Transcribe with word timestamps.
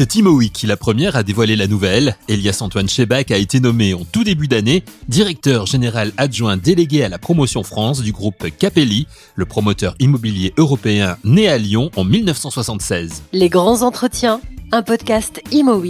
C'est 0.00 0.14
Imo 0.14 0.38
qui, 0.38 0.66
la 0.66 0.78
première, 0.78 1.14
a 1.16 1.22
dévoilé 1.22 1.56
la 1.56 1.66
nouvelle. 1.66 2.16
Elias 2.26 2.58
Antoine 2.62 2.88
Chebac 2.88 3.30
a 3.32 3.36
été 3.36 3.60
nommé 3.60 3.92
en 3.92 4.04
tout 4.10 4.24
début 4.24 4.48
d'année 4.48 4.82
directeur 5.08 5.66
général 5.66 6.12
adjoint 6.16 6.56
délégué 6.56 7.04
à 7.04 7.10
la 7.10 7.18
promotion 7.18 7.62
France 7.64 8.00
du 8.00 8.10
groupe 8.10 8.46
Capelli, 8.58 9.06
le 9.34 9.44
promoteur 9.44 9.96
immobilier 9.98 10.54
européen 10.56 11.18
né 11.22 11.48
à 11.48 11.58
Lyon 11.58 11.90
en 11.96 12.04
1976. 12.04 13.24
Les 13.32 13.50
grands 13.50 13.82
entretiens 13.82 14.40
un 14.72 14.82
podcast 14.82 15.42
Imo 15.50 15.82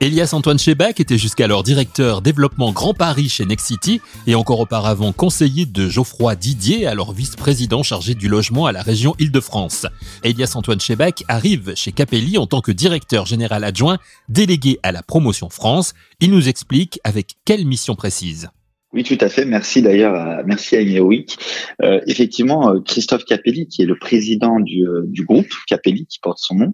Elias 0.00 0.30
Antoine 0.32 0.58
Chebac 0.58 1.00
était 1.00 1.18
jusqu'alors 1.18 1.62
directeur 1.62 2.22
développement 2.22 2.72
Grand 2.72 2.94
Paris 2.94 3.28
chez 3.28 3.44
Nexity 3.44 4.00
et 4.26 4.34
encore 4.34 4.60
auparavant 4.60 5.12
conseiller 5.12 5.66
de 5.66 5.88
Geoffroy 5.88 6.36
Didier, 6.36 6.86
alors 6.86 7.12
vice-président 7.12 7.82
chargé 7.82 8.14
du 8.14 8.28
logement 8.28 8.66
à 8.66 8.72
la 8.72 8.82
région 8.82 9.14
Île-de-France. 9.18 9.86
Elias 10.22 10.52
Antoine 10.54 10.80
Chebac 10.80 11.24
arrive 11.26 11.74
chez 11.74 11.92
Capelli 11.92 12.38
en 12.38 12.46
tant 12.46 12.60
que 12.60 12.72
directeur 12.72 13.26
général 13.26 13.64
adjoint 13.64 13.98
délégué 14.28 14.78
à 14.82 14.92
la 14.92 15.02
promotion 15.02 15.50
France. 15.50 15.94
Il 16.20 16.30
nous 16.30 16.48
explique 16.48 17.00
avec 17.04 17.36
quelle 17.44 17.66
mission 17.66 17.96
précise. 17.96 18.50
Oui, 18.94 19.02
tout 19.04 19.18
à 19.20 19.28
fait. 19.28 19.44
Merci 19.44 19.82
d'ailleurs, 19.82 20.42
merci 20.46 20.74
à. 20.74 20.80
Euh, 20.80 22.00
effectivement, 22.06 22.70
euh, 22.70 22.80
Christophe 22.80 23.26
Capelli, 23.26 23.68
qui 23.68 23.82
est 23.82 23.86
le 23.86 23.98
président 23.98 24.60
du, 24.60 24.86
euh, 24.86 25.02
du 25.04 25.24
groupe 25.24 25.50
Capelli, 25.66 26.06
qui 26.06 26.18
porte 26.20 26.38
son 26.38 26.54
nom, 26.54 26.72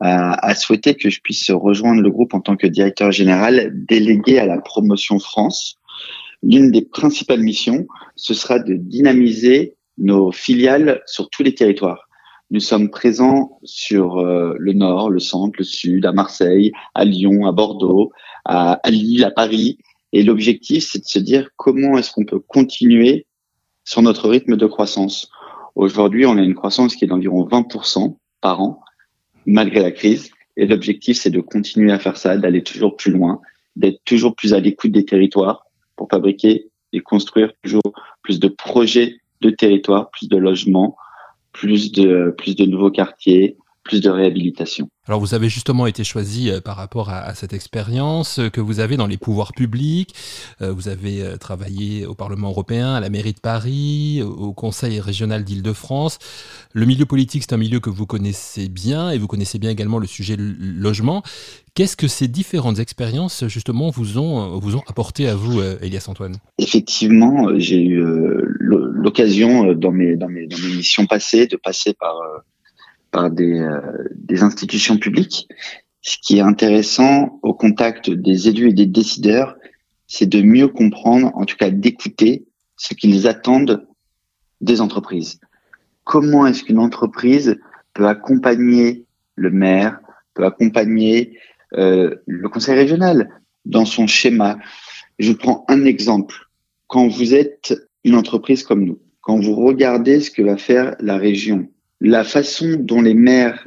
a 0.00 0.54
souhaité 0.54 0.94
que 0.94 1.10
je 1.10 1.20
puisse 1.20 1.50
rejoindre 1.50 2.02
le 2.02 2.10
groupe 2.10 2.34
en 2.34 2.40
tant 2.40 2.56
que 2.56 2.68
directeur 2.68 3.10
général 3.10 3.72
délégué 3.74 4.38
à 4.38 4.46
la 4.46 4.58
promotion 4.58 5.18
France. 5.18 5.76
L'une 6.42 6.70
des 6.70 6.82
principales 6.82 7.40
missions, 7.40 7.88
ce 8.14 8.32
sera 8.32 8.60
de 8.60 8.74
dynamiser 8.74 9.74
nos 9.98 10.30
filiales 10.30 11.02
sur 11.06 11.28
tous 11.30 11.42
les 11.42 11.54
territoires. 11.54 12.08
Nous 12.52 12.60
sommes 12.60 12.90
présents 12.90 13.58
sur 13.64 14.22
le 14.22 14.72
nord, 14.72 15.10
le 15.10 15.18
centre, 15.18 15.56
le 15.58 15.64
sud, 15.64 16.06
à 16.06 16.12
Marseille, 16.12 16.70
à 16.94 17.04
Lyon, 17.04 17.46
à 17.46 17.52
Bordeaux, 17.52 18.12
à, 18.44 18.74
à 18.74 18.90
Lille, 18.90 19.24
à 19.24 19.32
Paris 19.32 19.78
et 20.16 20.22
l'objectif, 20.22 20.88
c'est 20.90 21.00
de 21.00 21.04
se 21.04 21.18
dire 21.18 21.50
comment 21.56 21.98
est-ce 21.98 22.10
qu'on 22.10 22.24
peut 22.24 22.40
continuer 22.40 23.26
sur 23.84 24.00
notre 24.00 24.30
rythme 24.30 24.56
de 24.56 24.64
croissance. 24.64 25.30
Aujourd'hui, 25.74 26.24
on 26.24 26.38
a 26.38 26.40
une 26.40 26.54
croissance 26.54 26.96
qui 26.96 27.04
est 27.04 27.08
d'environ 27.08 27.46
20% 27.46 28.16
par 28.40 28.62
an, 28.62 28.80
malgré 29.44 29.82
la 29.82 29.90
crise. 29.90 30.30
Et 30.56 30.66
l'objectif, 30.66 31.18
c'est 31.18 31.28
de 31.28 31.42
continuer 31.42 31.92
à 31.92 31.98
faire 31.98 32.16
ça, 32.16 32.38
d'aller 32.38 32.62
toujours 32.62 32.96
plus 32.96 33.12
loin, 33.12 33.42
d'être 33.76 34.00
toujours 34.06 34.34
plus 34.34 34.54
à 34.54 34.58
l'écoute 34.58 34.90
des 34.90 35.04
territoires 35.04 35.66
pour 35.96 36.08
fabriquer 36.08 36.70
et 36.94 37.00
construire 37.00 37.52
toujours 37.62 37.92
plus 38.22 38.40
de 38.40 38.48
projets 38.48 39.20
de 39.42 39.50
territoire, 39.50 40.08
plus 40.12 40.30
de 40.30 40.38
logements, 40.38 40.96
plus 41.52 41.92
de, 41.92 42.34
plus 42.38 42.56
de 42.56 42.64
nouveaux 42.64 42.90
quartiers, 42.90 43.58
plus 43.86 44.00
de 44.00 44.10
réhabilitation. 44.10 44.88
Alors 45.08 45.20
vous 45.20 45.34
avez 45.34 45.48
justement 45.48 45.86
été 45.86 46.02
choisi 46.02 46.50
euh, 46.50 46.60
par 46.60 46.76
rapport 46.76 47.10
à, 47.10 47.34
cette 47.34 47.52
expérience 47.52 48.40
euh, 48.40 48.48
que 48.48 48.60
vous 48.60 48.80
avez 48.80 48.96
dans 48.96 49.06
les 49.06 49.16
pouvoirs 49.16 49.52
publics. 49.52 50.14
Euh, 50.60 50.72
vous 50.72 50.88
avez 50.88 51.22
travaillé 51.38 52.06
au 52.06 52.14
Parlement 52.14 52.48
européen, 52.48 52.94
à 52.94 53.00
la 53.00 53.08
mairie 53.08 53.32
de 53.32 53.40
Paris, 53.40 54.22
au 54.22 54.52
Conseil 54.52 55.00
régional 55.00 55.44
d'Île-de-France. 55.44 56.18
Le 56.72 56.86
milieu 56.86 57.06
politique, 57.06 57.44
c'est 57.44 57.54
un 57.54 57.58
milieu 57.58 57.78
que 57.80 57.90
vous 57.90 58.06
connaissez 58.06 58.68
bien 58.68 59.10
et 59.10 59.18
vous 59.18 59.28
connaissez 59.28 59.58
bien 59.58 59.70
également 59.70 59.98
le 59.98 60.06
sujet 60.06 60.36
logement. 60.38 61.22
Qu'est-ce 61.74 61.96
que 61.96 62.08
ces 62.08 62.26
différentes 62.26 62.78
expériences 62.78 63.46
justement 63.46 63.90
vous 63.90 64.18
ont, 64.18 64.58
vous 64.58 64.76
ont 64.76 64.82
apporté 64.88 65.28
à 65.28 65.36
vous, 65.36 65.60
Elias 65.82 66.06
Antoine? 66.08 66.36
Effectivement, 66.58 67.50
j'ai 67.58 67.82
eu 67.82 68.02
l'occasion 68.58 69.72
dans 69.74 69.92
mes, 69.92 70.16
dans, 70.16 70.28
mes, 70.28 70.46
dans 70.46 70.58
mes 70.58 70.76
missions 70.76 71.06
passées 71.06 71.46
de 71.46 71.56
passer 71.56 71.92
par 71.94 72.14
par 73.16 73.30
des, 73.30 73.60
euh, 73.60 73.80
des 74.14 74.42
institutions 74.42 74.98
publiques. 74.98 75.48
Ce 76.02 76.18
qui 76.20 76.36
est 76.36 76.42
intéressant 76.42 77.40
au 77.42 77.54
contact 77.54 78.10
des 78.10 78.48
élus 78.48 78.68
et 78.68 78.74
des 78.74 78.84
décideurs, 78.84 79.56
c'est 80.06 80.26
de 80.26 80.42
mieux 80.42 80.68
comprendre, 80.68 81.30
en 81.34 81.46
tout 81.46 81.56
cas 81.56 81.70
d'écouter 81.70 82.44
ce 82.76 82.92
qu'ils 82.92 83.26
attendent 83.26 83.86
des 84.60 84.82
entreprises. 84.82 85.40
Comment 86.04 86.46
est-ce 86.46 86.62
qu'une 86.62 86.78
entreprise 86.78 87.56
peut 87.94 88.06
accompagner 88.06 89.06
le 89.34 89.50
maire, 89.50 89.98
peut 90.34 90.44
accompagner 90.44 91.38
euh, 91.72 92.16
le 92.26 92.50
conseil 92.50 92.74
régional 92.74 93.30
dans 93.64 93.86
son 93.86 94.06
schéma? 94.06 94.58
Je 95.18 95.32
prends 95.32 95.64
un 95.68 95.86
exemple. 95.86 96.36
Quand 96.86 97.08
vous 97.08 97.32
êtes 97.34 97.74
une 98.04 98.14
entreprise 98.14 98.62
comme 98.62 98.84
nous, 98.84 99.00
quand 99.22 99.40
vous 99.40 99.54
regardez 99.54 100.20
ce 100.20 100.30
que 100.30 100.42
va 100.42 100.58
faire 100.58 100.96
la 101.00 101.16
région 101.16 101.70
la 102.06 102.22
façon 102.22 102.76
dont 102.78 103.02
les 103.02 103.14
maires 103.14 103.66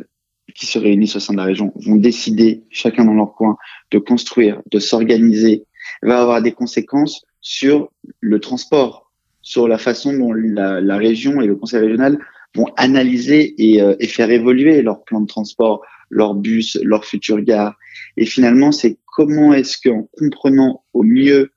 qui 0.55 0.65
se 0.65 0.79
réunissent 0.79 1.17
au 1.17 1.19
sein 1.19 1.33
de 1.33 1.37
la 1.37 1.43
région 1.43 1.73
vont 1.75 1.97
décider, 1.97 2.63
chacun 2.69 3.05
dans 3.05 3.13
leur 3.13 3.33
coin, 3.33 3.57
de 3.91 3.99
construire, 3.99 4.61
de 4.71 4.79
s'organiser, 4.79 5.65
va 6.01 6.21
avoir 6.21 6.41
des 6.41 6.53
conséquences 6.53 7.25
sur 7.41 7.91
le 8.21 8.39
transport, 8.39 9.11
sur 9.41 9.67
la 9.67 9.77
façon 9.77 10.13
dont 10.13 10.33
la, 10.33 10.97
région 10.97 11.41
et 11.41 11.47
le 11.47 11.55
conseil 11.55 11.81
régional 11.81 12.17
vont 12.55 12.67
analyser 12.77 13.55
et, 13.57 13.81
euh, 13.81 13.95
faire 14.07 14.31
évoluer 14.31 14.81
leur 14.81 15.03
plan 15.03 15.21
de 15.21 15.27
transport, 15.27 15.85
leur 16.09 16.33
bus, 16.33 16.77
leur 16.81 17.05
future 17.05 17.41
gare. 17.41 17.75
Et 18.17 18.25
finalement, 18.25 18.71
c'est 18.71 18.97
comment 19.05 19.53
est-ce 19.53 19.77
qu'en 19.83 20.09
comprenant 20.17 20.83
au 20.93 21.03
mieux 21.03 21.51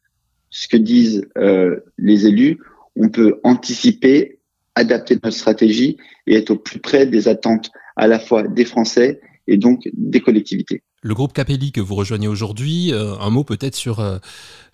ce 0.50 0.68
que 0.68 0.76
disent 0.76 1.26
euh, 1.38 1.80
les 1.96 2.26
élus, 2.26 2.58
on 2.96 3.08
peut 3.08 3.40
anticiper 3.42 4.38
adapter 4.74 5.14
notre 5.22 5.36
stratégie 5.36 5.96
et 6.26 6.36
être 6.36 6.50
au 6.50 6.56
plus 6.56 6.80
près 6.80 7.06
des 7.06 7.28
attentes 7.28 7.70
à 7.96 8.06
la 8.06 8.18
fois 8.18 8.42
des 8.42 8.64
Français 8.64 9.20
et 9.46 9.56
donc 9.56 9.88
des 9.92 10.20
collectivités. 10.20 10.82
Le 11.04 11.14
groupe 11.14 11.32
Capelli 11.32 11.72
que 11.72 11.80
vous 11.80 11.96
rejoignez 11.96 12.28
aujourd'hui, 12.28 12.92
euh, 12.92 13.16
un 13.20 13.30
mot 13.30 13.42
peut-être 13.42 13.74
sur, 13.74 13.98
euh, 13.98 14.18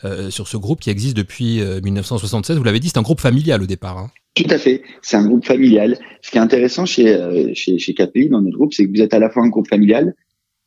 euh, 0.04 0.28
sur 0.28 0.46
ce 0.46 0.58
groupe 0.58 0.80
qui 0.80 0.90
existe 0.90 1.16
depuis 1.16 1.62
1976. 1.82 2.58
Vous 2.58 2.64
l'avez 2.64 2.80
dit, 2.80 2.88
c'est 2.88 2.98
un 2.98 3.02
groupe 3.02 3.20
familial 3.20 3.62
au 3.62 3.66
départ. 3.66 3.96
Hein. 3.96 4.10
Tout 4.34 4.46
à 4.50 4.58
fait, 4.58 4.82
c'est 5.00 5.16
un 5.16 5.26
groupe 5.26 5.46
familial. 5.46 5.98
Ce 6.20 6.30
qui 6.30 6.36
est 6.36 6.40
intéressant 6.40 6.84
chez, 6.84 7.18
chez, 7.54 7.78
chez 7.78 7.94
Capelli, 7.94 8.28
dans 8.28 8.42
notre 8.42 8.56
groupe, 8.56 8.74
c'est 8.74 8.86
que 8.86 8.90
vous 8.90 9.00
êtes 9.02 9.14
à 9.14 9.18
la 9.18 9.30
fois 9.30 9.42
un 9.42 9.48
groupe 9.48 9.68
familial 9.68 10.14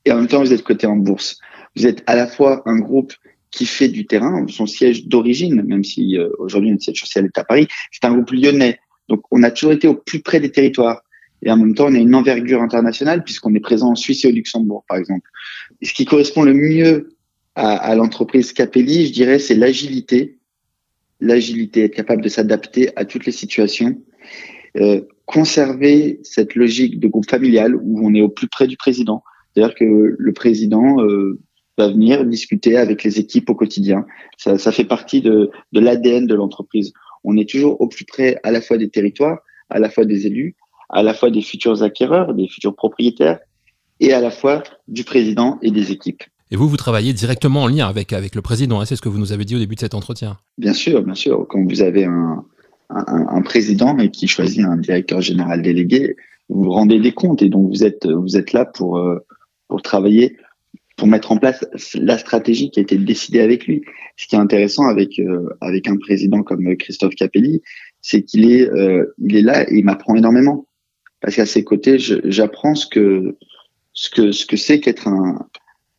et 0.06 0.12
en 0.12 0.18
même 0.18 0.28
temps 0.28 0.42
vous 0.42 0.52
êtes 0.52 0.64
coté 0.64 0.88
en 0.88 0.96
bourse. 0.96 1.38
Vous 1.76 1.86
êtes 1.86 2.04
à 2.08 2.16
la 2.16 2.26
fois 2.26 2.64
un 2.66 2.80
groupe 2.80 3.14
qui 3.52 3.66
fait 3.66 3.88
du 3.88 4.08
terrain, 4.08 4.46
son 4.48 4.66
siège 4.66 5.08
d'origine, 5.08 5.62
même 5.62 5.84
si 5.84 6.18
aujourd'hui 6.40 6.72
notre 6.72 6.84
siège 6.84 7.00
social 7.00 7.26
est 7.26 7.38
à 7.38 7.44
Paris, 7.44 7.68
c'est 7.92 8.06
un 8.06 8.14
groupe 8.14 8.32
lyonnais 8.32 8.80
donc, 9.10 9.24
on 9.32 9.44
a 9.44 9.52
toujours 9.52 9.74
été 9.74 9.88
au 9.88 9.96
plus 9.96 10.22
près 10.22 10.40
des 10.40 10.52
territoires. 10.52 11.02
Et 11.44 11.52
en 11.52 11.58
même 11.58 11.76
temps, 11.76 11.88
on 11.88 11.96
a 11.96 11.98
une 11.98 12.16
envergure 12.16 12.62
internationale 12.62 13.24
puisqu'on 13.24 13.54
est 13.56 13.60
présent 13.60 13.92
en 13.92 13.96
Suisse 13.96 14.24
et 14.26 14.30
au 14.30 14.32
Luxembourg, 14.32 14.86
par 14.88 14.98
exemple. 14.98 15.28
Ce 15.82 15.94
qui 15.94 16.06
correspond 16.06 16.44
le 16.44 16.54
mieux 16.54 17.16
à, 17.56 17.94
l'entreprise 17.96 18.54
Capelli, 18.54 19.08
je 19.08 19.12
dirais, 19.12 19.40
c'est 19.40 19.56
l'agilité. 19.56 20.38
L'agilité, 21.20 21.84
être 21.84 21.96
capable 21.96 22.22
de 22.22 22.30
s'adapter 22.30 22.90
à 22.96 23.06
toutes 23.06 23.26
les 23.26 23.32
situations. 23.32 24.02
Euh, 24.78 25.02
conserver 25.26 26.20
cette 26.24 26.56
logique 26.56 27.00
de 27.00 27.08
groupe 27.08 27.30
familial 27.30 27.76
où 27.76 28.06
on 28.06 28.14
est 28.14 28.22
au 28.22 28.30
plus 28.30 28.48
près 28.48 28.68
du 28.68 28.78
président. 28.78 29.24
C'est-à-dire 29.54 29.76
que 29.76 30.16
le 30.18 30.34
président 30.34 31.04
euh, 31.04 31.40
va 31.78 31.90
venir 31.90 32.26
discuter 32.26 32.78
avec 32.78 33.04
les 33.04 33.20
équipes 33.20 33.50
au 33.50 33.56
quotidien. 33.56 34.06
Ça, 34.38 34.58
ça 34.58 34.72
fait 34.72 34.86
partie 34.86 35.22
de 35.22 35.52
l'ADN 35.74 36.28
de 36.28 36.36
l'entreprise 36.36 36.94
on 37.24 37.38
est 37.38 37.50
toujours 37.50 37.80
au 37.82 37.88
plus 37.88 38.06
près 38.06 38.40
à 38.44 38.52
la 38.52 38.62
fois 38.62 38.78
des 38.78 38.90
territoires, 38.90 39.40
à 39.70 39.80
la 39.80 39.90
fois 39.90 40.06
des 40.06 40.28
élus, 40.28 40.56
à 40.90 41.04
la 41.04 41.14
fois 41.14 41.30
des 41.30 41.42
futurs 41.42 41.84
acquéreurs, 41.84 42.34
des 42.34 42.48
futurs 42.48 42.76
propriétaires, 42.76 43.40
et 44.00 44.14
à 44.14 44.20
la 44.20 44.32
fois 44.32 44.64
du 44.88 45.04
président 45.04 45.60
et 45.62 45.72
des 45.72 45.92
équipes. 45.92 46.24
Et 46.50 46.58
vous, 46.58 46.68
vous 46.68 46.78
travaillez 46.78 47.14
directement 47.14 47.64
en 47.64 47.68
lien 47.68 47.88
avec, 47.88 48.12
avec 48.12 48.36
le 48.36 48.42
président, 48.42 48.82
hein, 48.82 48.86
c'est 48.86 48.98
ce 48.98 49.02
que 49.02 49.08
vous 49.08 49.20
nous 49.20 49.32
avez 49.32 49.46
dit 49.46 49.56
au 49.56 49.60
début 49.60 49.76
de 49.76 49.80
cet 49.80 49.94
entretien. 49.94 50.38
Bien 50.58 50.74
sûr, 50.74 51.02
bien 51.02 51.16
sûr. 51.16 51.46
Quand 51.48 51.64
vous 51.64 51.82
avez 51.82 52.04
un, 52.04 52.44
un, 52.90 53.42
président 53.42 53.96
qui 54.08 54.28
choisit 54.28 54.66
un 54.66 54.76
directeur 54.76 55.22
général 55.22 55.62
délégué, 55.62 56.18
vous 56.50 56.66
vous 56.66 56.72
rendez 56.72 57.00
des 57.00 57.14
comptes 57.14 57.42
et 57.42 57.48
donc 57.48 57.70
vous 57.70 57.86
êtes, 57.86 58.06
vous 58.06 58.36
êtes 58.36 58.52
là 58.52 58.66
pour, 58.66 58.98
euh, 58.98 59.20
pour 59.70 59.82
travailler 59.82 60.36
pour 61.02 61.08
mettre 61.08 61.32
en 61.32 61.38
place 61.38 61.66
la 61.96 62.20
stratégie 62.20 62.70
qui 62.70 62.80
a 62.80 62.84
été 62.84 62.96
décidée 62.96 63.40
avec 63.40 63.66
lui. 63.66 63.82
Ce 64.18 64.28
qui 64.28 64.36
est 64.36 64.38
intéressant 64.38 64.86
avec 64.86 65.18
euh, 65.18 65.50
avec 65.60 65.88
un 65.88 65.98
président 65.98 66.44
comme 66.44 66.78
Christophe 66.78 67.16
Capelli, 67.16 67.64
c'est 68.02 68.22
qu'il 68.22 68.46
est 68.52 68.70
euh, 68.70 69.12
il 69.18 69.36
est 69.36 69.42
là 69.42 69.68
et 69.68 69.78
il 69.78 69.84
m'apprend 69.84 70.16
énormément 70.16 70.68
parce 71.20 71.36
qu'à 71.36 71.48
ses 71.48 71.64
côtés, 71.64 71.98
j'apprends 71.98 72.76
ce 72.76 72.86
que 72.86 73.36
ce 73.94 74.12
que 74.12 74.32
ce 74.32 74.46
que 74.46 74.56
c'est 74.56 74.80
qu'être 74.80 75.08
un 75.08 75.48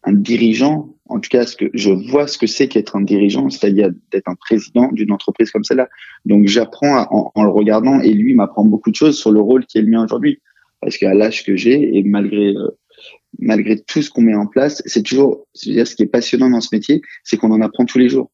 un 0.05 0.13
dirigeant. 0.13 0.95
En 1.09 1.19
tout 1.19 1.31
cas, 1.31 1.47
ce 1.47 1.57
que 1.57 1.69
je 1.75 1.91
vois 1.91 2.29
ce 2.29 2.39
que 2.39 2.47
c'est 2.47 2.69
qu'être 2.69 2.95
un 2.95 3.03
dirigeant, 3.03 3.51
c'est-à-dire 3.51 3.91
d'être 4.13 4.29
un 4.29 4.37
président 4.37 4.89
d'une 4.93 5.11
entreprise 5.11 5.51
comme 5.51 5.65
celle-là. 5.65 5.89
Donc 6.27 6.47
j'apprends 6.47 7.09
en, 7.35 7.43
le 7.43 7.51
regardant 7.51 7.99
et 7.99 8.13
lui 8.13 8.37
m'apprend 8.37 8.65
beaucoup 8.65 8.93
de 8.93 8.97
choses 8.97 9.19
sur 9.19 9.33
le 9.33 9.41
rôle 9.41 9.67
qui 9.67 9.79
est 9.79 9.83
le 9.83 9.89
mien 9.89 10.05
aujourd'hui. 10.05 10.41
Parce 10.81 10.97
qu'à 10.97 11.13
l'âge 11.13 11.45
que 11.45 11.57
j'ai 11.57 11.97
et 11.97 12.05
malgré 12.05 12.55
euh, 12.55 12.69
malgré 13.39 13.79
tout 13.79 14.03
ce 14.03 14.11
qu'on 14.11 14.23
met 14.23 14.35
en 14.35 14.47
place, 14.47 14.83
c'est 14.87 15.03
toujours, 15.03 15.47
dire, 15.55 15.87
ce 15.87 15.97
qui 15.97 16.03
est 16.03 16.07
passionnant 16.07 16.51
dans 16.51 16.61
ce 16.61 16.69
métier, 16.73 17.03
c'est 17.25 17.37
qu'on 17.37 17.51
en 17.51 17.61
apprend 17.61 17.85
tous 17.85 17.99
les 17.99 18.09
jours. 18.09 18.31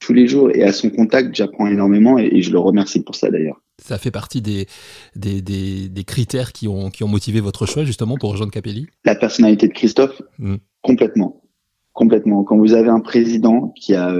Tous 0.00 0.12
les 0.12 0.26
jours. 0.26 0.50
Et 0.52 0.62
à 0.64 0.72
son 0.72 0.90
contact, 0.90 1.34
j'apprends 1.34 1.66
énormément 1.66 2.18
et, 2.18 2.42
je 2.42 2.50
le 2.50 2.58
remercie 2.58 3.02
pour 3.02 3.14
ça 3.14 3.30
d'ailleurs. 3.30 3.60
Ça 3.78 3.98
fait 3.98 4.10
partie 4.10 4.42
des, 4.42 4.66
des, 5.16 5.40
des, 5.40 6.04
critères 6.04 6.52
qui 6.52 6.68
ont, 6.68 6.90
qui 6.90 7.04
ont 7.04 7.08
motivé 7.08 7.40
votre 7.40 7.66
choix 7.66 7.84
justement 7.84 8.16
pour 8.16 8.30
rejoindre 8.30 8.52
Capelli? 8.52 8.86
La 9.04 9.14
personnalité 9.14 9.68
de 9.68 9.72
Christophe, 9.72 10.20
hmm. 10.38 10.56
complètement. 10.82 11.42
Complètement. 11.92 12.42
Quand 12.42 12.56
vous 12.58 12.74
avez 12.74 12.88
un 12.88 13.00
président 13.00 13.68
qui 13.76 13.94
a 13.94 14.14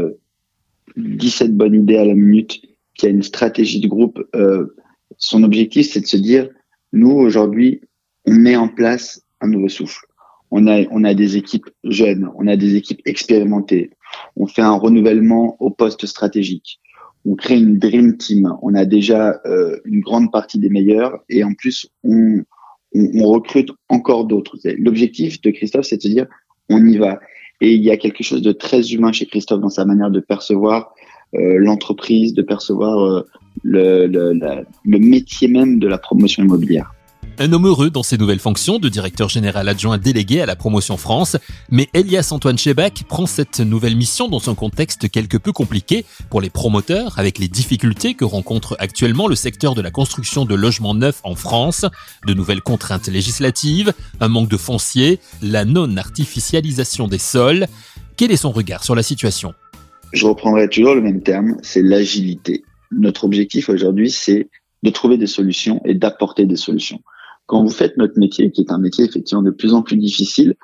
17 0.96 1.50
euh, 1.50 1.52
bonnes 1.52 1.74
idées 1.74 1.96
à 1.96 2.04
la 2.04 2.14
minute, 2.14 2.60
qui 2.94 3.06
a 3.06 3.08
une 3.08 3.22
stratégie 3.22 3.80
de 3.80 3.88
groupe, 3.88 4.22
euh, 4.34 4.76
son 5.16 5.42
objectif 5.42 5.90
c'est 5.90 6.00
de 6.00 6.06
se 6.06 6.16
dire, 6.16 6.48
nous 6.92 7.10
aujourd'hui, 7.10 7.80
on 8.26 8.34
met 8.34 8.56
en 8.56 8.68
place 8.68 9.22
un 9.40 9.48
nouveau 9.48 9.68
souffle. 9.68 10.06
On 10.54 10.66
a, 10.66 10.84
on 10.90 11.02
a 11.02 11.14
des 11.14 11.36
équipes 11.36 11.70
jeunes, 11.82 12.28
on 12.36 12.46
a 12.46 12.56
des 12.56 12.76
équipes 12.76 13.00
expérimentées, 13.06 13.90
on 14.36 14.46
fait 14.46 14.62
un 14.62 14.76
renouvellement 14.76 15.56
au 15.60 15.70
poste 15.70 16.06
stratégique 16.06 16.78
on 17.24 17.34
crée 17.34 17.58
une 17.58 17.78
dream 17.78 18.16
team. 18.16 18.52
On 18.62 18.74
a 18.74 18.84
déjà 18.84 19.40
euh, 19.46 19.78
une 19.84 20.00
grande 20.00 20.32
partie 20.32 20.58
des 20.58 20.68
meilleurs 20.68 21.20
et 21.28 21.44
en 21.44 21.54
plus 21.54 21.88
on, 22.04 22.44
recrute 22.94 23.70
encore 23.88 24.26
d'autres. 24.26 24.58
L'objectif 24.78 25.40
de 25.40 25.50
Christophe, 25.50 25.86
c'est 25.86 25.96
de 25.96 26.02
se 26.02 26.08
dire 26.08 26.26
on 26.68 26.86
y 26.86 26.98
va. 26.98 27.20
Et 27.60 27.74
il 27.74 27.82
y 27.82 27.90
a 27.90 27.96
quelque 27.96 28.22
chose 28.22 28.42
de 28.42 28.52
très 28.52 28.92
humain 28.92 29.12
chez 29.12 29.26
Christophe 29.26 29.60
dans 29.60 29.70
sa 29.70 29.84
manière 29.84 30.10
de 30.10 30.20
percevoir 30.20 30.92
euh, 31.34 31.58
l'entreprise, 31.58 32.34
de 32.34 32.42
percevoir 32.42 32.98
euh, 33.00 33.26
le 33.64 34.98
métier 34.98 35.48
même 35.48 35.78
de 35.78 35.86
la 35.86 35.98
promotion 35.98 36.42
immobilière. 36.42 36.92
Un 37.42 37.52
homme 37.52 37.66
heureux 37.66 37.90
dans 37.90 38.04
ses 38.04 38.18
nouvelles 38.18 38.38
fonctions 38.38 38.78
de 38.78 38.88
directeur 38.88 39.28
général 39.28 39.68
adjoint 39.68 39.98
délégué 39.98 40.40
à 40.40 40.46
la 40.46 40.54
promotion 40.54 40.96
France, 40.96 41.36
mais 41.72 41.88
Elias 41.92 42.28
Antoine 42.30 42.56
Chebac 42.56 43.02
prend 43.08 43.26
cette 43.26 43.58
nouvelle 43.58 43.96
mission 43.96 44.28
dans 44.28 44.48
un 44.48 44.54
contexte 44.54 45.10
quelque 45.10 45.38
peu 45.38 45.50
compliqué 45.50 46.04
pour 46.30 46.40
les 46.40 46.50
promoteurs 46.50 47.18
avec 47.18 47.40
les 47.40 47.48
difficultés 47.48 48.14
que 48.14 48.24
rencontre 48.24 48.76
actuellement 48.78 49.26
le 49.26 49.34
secteur 49.34 49.74
de 49.74 49.82
la 49.82 49.90
construction 49.90 50.44
de 50.44 50.54
logements 50.54 50.94
neufs 50.94 51.18
en 51.24 51.34
France, 51.34 51.84
de 52.28 52.32
nouvelles 52.32 52.60
contraintes 52.60 53.08
législatives, 53.08 53.92
un 54.20 54.28
manque 54.28 54.48
de 54.48 54.56
foncier, 54.56 55.18
la 55.42 55.64
non-artificialisation 55.64 57.08
des 57.08 57.18
sols. 57.18 57.66
Quel 58.16 58.30
est 58.30 58.36
son 58.36 58.52
regard 58.52 58.84
sur 58.84 58.94
la 58.94 59.02
situation? 59.02 59.52
Je 60.12 60.26
reprendrai 60.26 60.68
toujours 60.68 60.94
le 60.94 61.02
même 61.02 61.24
terme, 61.24 61.56
c'est 61.62 61.82
l'agilité. 61.82 62.62
Notre 62.92 63.24
objectif 63.24 63.68
aujourd'hui, 63.68 64.12
c'est 64.12 64.48
de 64.84 64.90
trouver 64.90 65.18
des 65.18 65.26
solutions 65.26 65.80
et 65.84 65.94
d'apporter 65.94 66.46
des 66.46 66.54
solutions 66.54 67.02
quand 67.52 67.62
vous 67.62 67.70
faites 67.70 67.98
notre 67.98 68.18
métier, 68.18 68.50
qui 68.50 68.62
est 68.62 68.72
un 68.72 68.78
métier 68.78 69.04
effectivement 69.04 69.42
de 69.42 69.50
plus 69.50 69.74
en 69.74 69.82
plus 69.82 69.98
difficile, 69.98 70.54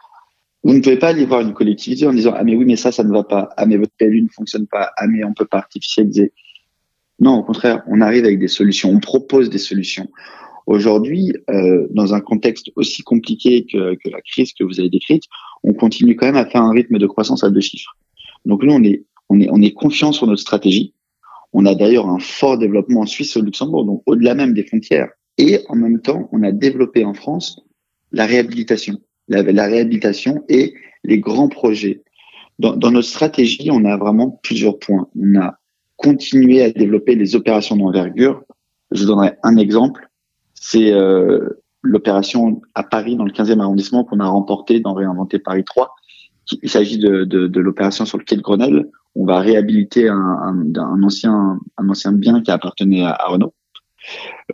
vous 0.62 0.72
ne 0.72 0.80
pouvez 0.80 0.96
pas 0.96 1.08
aller 1.08 1.26
voir 1.26 1.42
une 1.42 1.52
collectivité 1.52 2.06
en 2.06 2.14
disant 2.14 2.32
ah 2.34 2.42
mais 2.44 2.56
oui 2.56 2.64
mais 2.64 2.76
ça 2.76 2.92
ça 2.92 3.04
ne 3.04 3.12
va 3.12 3.24
pas. 3.24 3.50
Ah 3.58 3.66
mais 3.66 3.76
votre 3.76 3.92
PLU 3.98 4.22
ne 4.22 4.28
fonctionne 4.28 4.66
pas. 4.66 4.90
Ah 4.96 5.06
mais 5.06 5.22
on 5.22 5.34
peut 5.34 5.44
pas 5.44 5.58
artificialiser. 5.58 6.32
Non 7.20 7.34
au 7.40 7.42
contraire 7.44 7.82
on 7.88 8.00
arrive 8.00 8.24
avec 8.24 8.38
des 8.38 8.48
solutions. 8.48 8.88
On 8.88 9.00
propose 9.00 9.50
des 9.50 9.58
solutions. 9.58 10.08
Aujourd'hui 10.66 11.34
euh, 11.50 11.86
dans 11.90 12.14
un 12.14 12.20
contexte 12.20 12.70
aussi 12.74 13.02
compliqué 13.02 13.66
que, 13.70 13.98
la 14.08 14.22
crise 14.22 14.54
que 14.54 14.64
vous 14.64 14.80
avez 14.80 14.88
décrite 14.88 15.24
on 15.64 15.74
continue 15.74 16.16
quand 16.16 16.24
même 16.24 16.36
à 16.36 16.46
faire 16.46 16.62
un 16.62 16.72
rythme 16.72 16.96
de 16.96 17.06
croissance 17.06 17.44
à 17.44 17.50
deux 17.50 17.60
chiffres. 17.60 17.94
Donc 18.46 18.62
nous 18.62 18.72
on 18.72 18.82
est 18.82 19.04
on 19.28 19.38
on 19.50 19.60
est 19.60 19.72
confiant 19.72 20.12
sur 20.12 20.26
notre 20.26 20.40
stratégie. 20.40 20.94
On 21.52 21.66
a 21.66 21.74
d'ailleurs 21.74 22.08
un 22.08 22.18
fort 22.18 22.56
développement 22.56 23.00
en 23.00 23.06
Suisse 23.06 23.36
et 23.36 23.40
au 23.40 23.42
Luxembourg 23.42 23.84
donc 23.84 24.02
au-delà 24.06 24.34
même 24.34 24.54
des 24.54 24.64
frontières 24.64 25.10
et 25.38 25.64
en 25.68 25.76
même 25.76 26.00
temps, 26.00 26.28
on 26.32 26.42
a 26.42 26.52
développé 26.52 27.04
en 27.04 27.14
France 27.14 27.60
la 28.10 28.26
réhabilitation, 28.26 28.98
la, 29.28 29.42
réhabilitation 29.42 30.44
et 30.48 30.74
les 31.04 31.20
grands 31.20 31.48
projets. 31.48 32.02
Dans, 32.58 32.90
notre 32.90 33.06
stratégie, 33.06 33.70
on 33.70 33.84
a 33.84 33.96
vraiment 33.96 34.40
plusieurs 34.42 34.80
points. 34.80 35.08
On 35.16 35.38
a 35.38 35.58
continué 35.96 36.62
à 36.62 36.70
développer 36.70 37.14
les 37.14 37.36
opérations 37.36 37.76
d'envergure. 37.76 38.42
Je 38.90 39.04
donnerai 39.04 39.34
un 39.44 39.56
exemple. 39.56 40.08
C'est 40.54 40.92
euh, 40.92 41.50
l'opération 41.82 42.60
à 42.74 42.82
Paris, 42.82 43.14
dans 43.14 43.24
le 43.24 43.30
15e 43.30 43.60
arrondissement, 43.60 44.02
qu'on 44.02 44.18
a 44.18 44.26
remporté 44.26 44.80
dans 44.80 44.94
Réinventer 44.94 45.38
Paris 45.38 45.64
3. 45.64 45.94
Il 46.62 46.68
s'agit 46.68 46.98
de, 46.98 47.60
l'opération 47.60 48.06
sur 48.06 48.18
le 48.18 48.24
quai 48.24 48.34
de 48.34 48.40
Grenelle. 48.40 48.88
On 49.14 49.24
va 49.24 49.38
réhabiliter 49.38 50.08
un, 50.08 50.64
ancien, 51.02 52.12
bien 52.12 52.42
qui 52.42 52.50
appartenait 52.50 53.04
à, 53.04 53.12
à 53.12 53.26
Renault. 53.28 53.54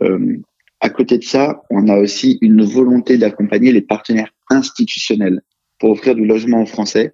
Euh, 0.03 0.37
à 0.85 0.89
côté 0.89 1.17
de 1.17 1.23
ça, 1.23 1.63
on 1.71 1.87
a 1.87 1.97
aussi 1.97 2.37
une 2.41 2.63
volonté 2.63 3.17
d'accompagner 3.17 3.71
les 3.71 3.81
partenaires 3.81 4.31
institutionnels 4.51 5.41
pour 5.79 5.89
offrir 5.89 6.13
du 6.13 6.27
logement 6.27 6.61
aux 6.61 6.67
Français. 6.67 7.11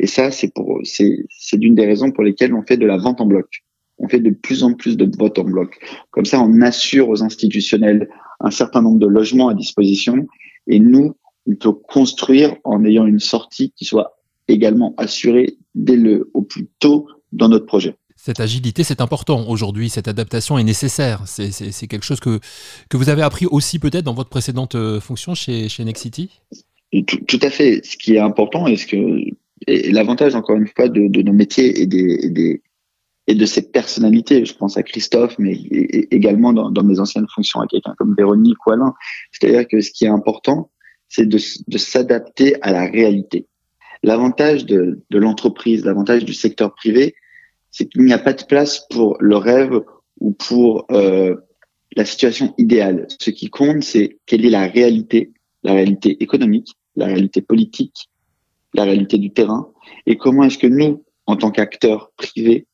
Et 0.00 0.08
ça, 0.08 0.32
c'est 0.32 0.52
pour, 0.52 0.80
c'est, 0.82 1.28
d'une 1.52 1.76
des 1.76 1.86
raisons 1.86 2.10
pour 2.10 2.24
lesquelles 2.24 2.52
on 2.52 2.62
fait 2.62 2.76
de 2.76 2.84
la 2.84 2.96
vente 2.96 3.20
en 3.20 3.26
bloc. 3.26 3.62
On 3.98 4.08
fait 4.08 4.18
de 4.18 4.30
plus 4.30 4.64
en 4.64 4.74
plus 4.74 4.96
de 4.96 5.08
ventes 5.16 5.38
en 5.38 5.44
bloc. 5.44 5.78
Comme 6.10 6.24
ça, 6.24 6.40
on 6.40 6.62
assure 6.62 7.10
aux 7.10 7.22
institutionnels 7.22 8.08
un 8.40 8.50
certain 8.50 8.82
nombre 8.82 8.98
de 8.98 9.06
logements 9.06 9.50
à 9.50 9.54
disposition. 9.54 10.26
Et 10.66 10.80
nous, 10.80 11.14
on 11.46 11.54
peut 11.54 11.74
construire 11.74 12.56
en 12.64 12.84
ayant 12.84 13.06
une 13.06 13.20
sortie 13.20 13.72
qui 13.76 13.84
soit 13.84 14.18
également 14.48 14.94
assurée 14.96 15.58
dès 15.76 15.96
le, 15.96 16.28
au 16.34 16.42
plus 16.42 16.66
tôt 16.80 17.06
dans 17.30 17.48
notre 17.48 17.66
projet 17.66 17.94
cette 18.24 18.38
agilité, 18.38 18.84
c'est 18.84 19.00
important 19.00 19.48
aujourd'hui, 19.48 19.88
cette 19.88 20.06
adaptation 20.06 20.56
est 20.56 20.62
nécessaire. 20.62 21.22
C'est 21.26 21.88
quelque 21.88 22.04
chose 22.04 22.20
que, 22.20 22.38
que 22.88 22.96
vous 22.96 23.08
avez 23.08 23.22
appris 23.22 23.46
aussi 23.46 23.80
peut-être 23.80 24.04
dans 24.04 24.14
votre 24.14 24.30
précédente 24.30 24.76
euh, 24.76 25.00
fonction 25.00 25.34
chez, 25.34 25.68
chez 25.68 25.84
Nexity 25.84 26.30
tout, 27.06 27.40
à 27.42 27.50
fait. 27.50 27.84
Ce 27.84 27.96
qui 27.96 28.14
est 28.14 28.18
important 28.18 28.66
et 28.66 28.76
ce 28.76 28.86
que 28.86 29.24
l'avantage 29.90 30.34
encore 30.34 30.56
une 30.56 30.68
fois 30.68 30.88
de, 30.88 31.22
nos 31.22 31.32
métiers 31.32 31.80
et 31.80 31.86
des, 31.86 32.60
et 33.26 33.34
de 33.34 33.46
ces 33.46 33.62
personnalités. 33.62 34.44
Je 34.44 34.54
pense 34.54 34.76
à 34.76 34.82
Christophe, 34.84 35.34
mais 35.38 35.54
également 36.10 36.52
dans, 36.52 36.70
dans 36.70 36.84
mes 36.84 37.00
anciennes 37.00 37.26
fonctions 37.34 37.60
à 37.60 37.66
quelqu'un 37.66 37.94
comme 37.96 38.14
Véronique 38.14 38.64
ou 38.66 38.72
Alain. 38.72 38.94
C'est-à-dire 39.32 39.66
que 39.66 39.80
ce 39.80 39.90
qui 39.90 40.04
est 40.04 40.08
important, 40.08 40.70
c'est 41.08 41.26
de, 41.26 41.38
de 41.66 41.78
s'adapter 41.78 42.60
à 42.62 42.70
la 42.70 42.86
réalité. 42.86 43.46
L'avantage 44.04 44.66
de, 44.66 45.00
de 45.10 45.18
l'entreprise, 45.18 45.84
l'avantage 45.84 46.24
du 46.24 46.34
secteur 46.34 46.74
privé, 46.74 47.14
c'est 47.72 47.86
qu'il 47.88 48.04
n'y 48.04 48.12
a 48.12 48.18
pas 48.18 48.34
de 48.34 48.44
place 48.44 48.86
pour 48.90 49.16
le 49.18 49.36
rêve 49.36 49.80
ou 50.20 50.32
pour 50.32 50.86
euh, 50.92 51.34
la 51.96 52.04
situation 52.04 52.54
idéale. 52.58 53.06
Ce 53.18 53.30
qui 53.30 53.50
compte, 53.50 53.82
c'est 53.82 54.18
quelle 54.26 54.44
est 54.44 54.50
la 54.50 54.68
réalité, 54.68 55.32
la 55.64 55.72
réalité 55.72 56.22
économique, 56.22 56.68
la 56.94 57.06
réalité 57.06 57.42
politique, 57.42 58.10
la 58.74 58.84
réalité 58.84 59.18
du 59.18 59.32
terrain, 59.32 59.72
et 60.06 60.16
comment 60.16 60.44
est-ce 60.44 60.58
que 60.58 60.66
nous, 60.66 61.04
en 61.26 61.36
tant 61.36 61.50
qu'acteurs 61.50 62.12
privés, 62.16 62.66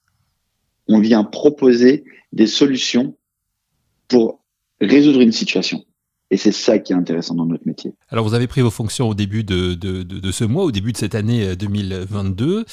on 0.89 1.01
vient 1.01 1.25
proposer 1.25 2.05
des 2.33 2.47
solutions 2.47 3.17
pour 4.09 4.43
résoudre 4.81 5.21
une 5.21 5.33
situation. 5.33 5.85
Et 6.31 6.37
c'est 6.37 6.53
ça 6.53 6.79
qui 6.79 6.93
est 6.93 6.97
intéressant 6.97 7.35
dans 7.35 7.47
notre 7.47 7.67
métier. 7.67 7.95
Alors 8.11 8.27
vous 8.27 8.35
avez 8.35 8.47
pris 8.47 8.61
vos 8.61 8.71
fonctions 8.71 9.09
au 9.09 9.15
début 9.15 9.45
de, 9.45 9.73
de, 9.75 10.03
de, 10.03 10.33
ce 10.33 10.45
mois, 10.45 10.65
au 10.65 10.71
début 10.71 10.93
de 10.93 10.99
cette 10.99 11.15
année 11.15 11.57
2022. 11.57 12.59
Euh, 12.59 12.65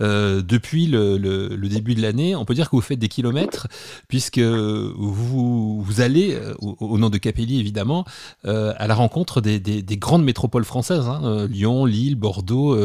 euh, 0.00 0.42
depuis 0.42 0.86
le, 0.86 1.18
le, 1.18 1.68
début 1.68 1.94
de 1.94 2.02
l'année, 2.02 2.36
on 2.36 2.44
peut 2.44 2.54
dire 2.54 2.70
que 2.70 2.76
vous 2.76 2.82
faites 2.82 2.98
des 2.98 3.08
kilomètres, 3.08 3.68
puisque 4.08 4.38
vous, 4.38 5.82
vous 5.82 6.00
allez, 6.00 6.34
euh, 6.34 6.54
au, 6.60 6.98
nom 6.98 7.10
de 7.10 7.18
Capelli 7.18 7.58
évidemment, 7.58 8.04
euh, 8.44 8.72
à 8.76 8.86
la 8.86 8.94
rencontre 8.94 9.40
des, 9.40 9.58
des, 9.58 9.82
des 9.82 9.96
grandes 9.96 10.24
métropoles 10.24 10.64
françaises, 10.64 11.06
hein, 11.06 11.46
Lyon, 11.48 11.84
Lille, 11.84 12.14
Bordeaux, 12.14 12.76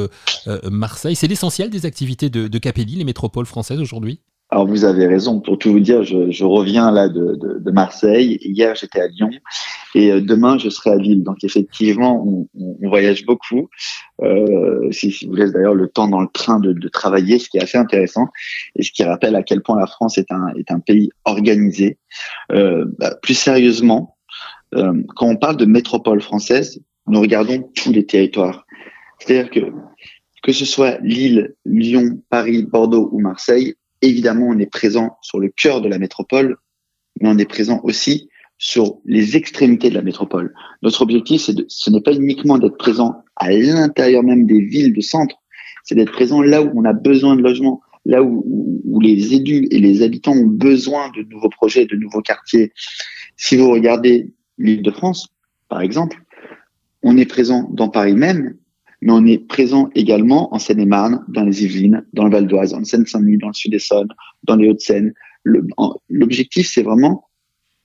Marseille. 0.63 1.15
C'est 1.15 1.27
l'essentiel 1.27 1.69
des 1.69 1.85
activités 1.85 2.29
de, 2.29 2.47
de 2.47 2.57
Capelli, 2.57 2.95
les 2.95 3.03
métropoles 3.03 3.45
françaises 3.45 3.79
aujourd'hui? 3.79 4.19
Alors 4.55 4.67
vous 4.67 4.85
avez 4.85 5.05
raison. 5.05 5.41
Pour 5.41 5.57
tout 5.57 5.69
vous 5.69 5.81
dire, 5.81 6.03
je, 6.03 6.31
je 6.31 6.45
reviens 6.45 6.89
là 6.89 7.09
de, 7.09 7.35
de, 7.35 7.59
de 7.59 7.71
Marseille. 7.71 8.37
Hier 8.39 8.73
j'étais 8.73 9.01
à 9.01 9.07
Lyon 9.07 9.29
et 9.95 10.13
euh, 10.13 10.21
demain 10.21 10.57
je 10.57 10.69
serai 10.69 10.91
à 10.91 10.95
Lille. 10.95 11.23
Donc 11.23 11.43
effectivement, 11.43 12.25
on, 12.25 12.47
on 12.57 12.87
voyage 12.87 13.25
beaucoup. 13.25 13.67
Euh, 14.21 14.89
si, 14.91 15.11
si, 15.11 15.27
vous 15.27 15.35
laisse 15.35 15.51
d'ailleurs 15.51 15.75
le 15.75 15.89
temps 15.89 16.07
dans 16.07 16.21
le 16.21 16.29
train 16.31 16.61
de, 16.61 16.71
de, 16.71 16.87
travailler, 16.87 17.37
ce 17.37 17.49
qui 17.49 17.57
est 17.57 17.63
assez 17.63 17.77
intéressant 17.77 18.27
et 18.77 18.83
ce 18.83 18.93
qui 18.93 19.03
rappelle 19.03 19.35
à 19.35 19.43
quel 19.43 19.61
point 19.61 19.77
la 19.77 19.87
France 19.87 20.17
est 20.17 20.31
un, 20.31 20.47
est 20.55 20.71
un 20.71 20.79
pays 20.79 21.09
organisé. 21.25 21.97
Euh, 22.53 22.85
bah, 22.97 23.13
plus 23.21 23.33
sérieusement, 23.33 24.15
euh, 24.75 24.93
quand 25.17 25.27
on 25.27 25.35
parle 25.35 25.57
de 25.57 25.65
métropole 25.65 26.21
française, 26.21 26.79
nous 27.07 27.19
regardons 27.19 27.69
tous 27.75 27.91
les 27.91 28.05
territoires. 28.05 28.65
C'est-à-dire 29.19 29.51
que 29.51 29.59
que 30.43 30.53
ce 30.53 30.63
soit 30.63 30.99
Lille, 31.01 31.55
Lyon, 31.65 32.21
Paris, 32.29 32.63
Bordeaux 32.63 33.09
ou 33.11 33.19
Marseille, 33.19 33.75
évidemment, 34.05 34.47
on 34.47 34.59
est 34.59 34.69
présent 34.69 35.17
sur 35.21 35.39
le 35.39 35.49
cœur 35.49 35.81
de 35.81 35.89
la 35.89 35.97
métropole, 35.97 36.57
mais 37.21 37.29
on 37.29 37.37
est 37.37 37.49
présent 37.49 37.81
aussi 37.83 38.29
sur 38.57 38.99
les 39.05 39.35
extrémités 39.35 39.89
de 39.89 39.95
la 39.95 40.01
métropole. 40.01 40.53
Notre 40.81 41.01
objectif, 41.01 41.49
de, 41.49 41.65
ce 41.67 41.89
n'est 41.89 42.01
pas 42.01 42.13
uniquement 42.13 42.57
d'être 42.57 42.77
présent 42.77 43.23
à 43.35 43.51
l'intérieur 43.51 44.23
même 44.23 44.45
des 44.45 44.61
villes 44.61 44.93
de 44.93 45.01
centre, 45.01 45.35
c'est 45.83 45.95
d'être 45.95 46.11
présent 46.11 46.41
là 46.41 46.61
où 46.63 46.71
on 46.73 46.85
a 46.85 46.93
besoin 46.93 47.35
de 47.35 47.41
logements, 47.41 47.81
là 48.05 48.23
où, 48.23 48.43
où, 48.85 48.99
les 49.01 49.33
élus 49.33 49.67
et 49.71 49.79
les 49.79 50.03
habitants 50.03 50.33
ont 50.33 50.47
besoin 50.47 51.11
de 51.15 51.23
nouveaux 51.23 51.49
projets, 51.49 51.85
de 51.85 51.95
nouveaux 51.95 52.21
quartiers. 52.21 52.71
Si 53.35 53.57
vous 53.57 53.69
regardez 53.69 54.33
l'île 54.57 54.81
de 54.81 54.91
France, 54.91 55.27
par 55.67 55.81
exemple, 55.81 56.21
on 57.03 57.17
est 57.17 57.25
présent 57.25 57.69
dans 57.71 57.89
Paris 57.89 58.13
même, 58.13 58.55
mais 59.05 59.11
on 59.11 59.23
est 59.23 59.37
présent 59.37 59.91
également 59.93 60.51
en 60.51 60.57
Seine-et-Marne, 60.57 61.23
dans 61.27 61.43
les 61.43 61.63
Yvelines, 61.63 62.03
dans 62.13 62.25
le 62.25 62.31
Val 62.31 62.47
d'Oise, 62.47 62.73
en 62.73 62.83
Seine-Saint-Denis, 62.83 63.37
dans 63.37 63.49
le 63.49 63.53
Sud-Essonne, 63.53 64.07
dans 64.45 64.55
les 64.55 64.67
Hauts-de-Seine. 64.67 65.13
L'objectif, 66.09 66.67
c'est 66.67 66.81
vraiment 66.81 67.27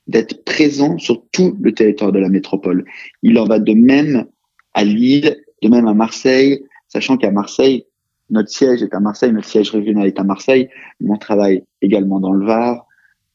d'être 0.06 0.42
présent 0.46 0.96
sur 0.96 1.22
tout 1.30 1.58
le 1.60 1.74
territoire 1.74 2.10
de 2.10 2.18
la 2.18 2.30
métropole. 2.30 2.86
Il 3.22 3.38
en 3.38 3.44
va 3.44 3.58
de 3.58 3.74
même 3.74 4.24
à 4.72 4.82
Lille, 4.82 5.36
de 5.62 5.68
même 5.68 5.86
à 5.86 5.92
Marseille, 5.92 6.64
sachant 6.88 7.18
qu'à 7.18 7.30
Marseille, 7.30 7.84
notre 8.30 8.48
siège 8.48 8.82
est 8.82 8.94
à 8.94 9.00
Marseille, 9.00 9.30
notre 9.30 9.48
siège 9.48 9.72
régional 9.72 10.06
est 10.06 10.18
à 10.18 10.24
Marseille, 10.24 10.70
mais 11.00 11.10
on 11.10 11.18
travaille 11.18 11.64
également 11.82 12.18
dans 12.18 12.32
le 12.32 12.46
Var, 12.46 12.86